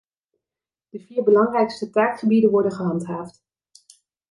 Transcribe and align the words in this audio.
De 0.89 0.99
vier 0.99 1.23
belangrijkste 1.23 1.89
taakgebieden 1.89 2.51
worden 2.51 2.71
gehandhaafd. 2.71 3.43